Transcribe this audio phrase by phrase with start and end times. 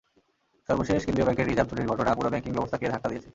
[0.67, 3.29] সর্বশেষ কেন্দ্রীয় ব্যাংকের রিজার্ভ চুরির ঘটনা পুরো ব্যাংকিং ব্যবস্থাকেই ধাক্কা দিয়েছে।